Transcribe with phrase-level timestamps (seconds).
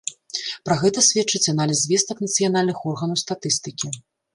[0.69, 3.99] Пра гэта сведчыць аналіз звестак нацыянальных органаў статыстыкі.